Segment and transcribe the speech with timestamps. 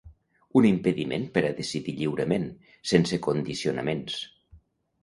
[0.61, 2.49] Un impediment per a decidir lliurement,
[2.95, 4.19] sense condicionaments.